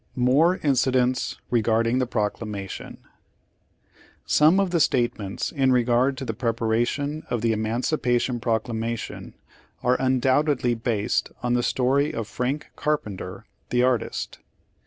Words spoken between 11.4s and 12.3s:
on the story of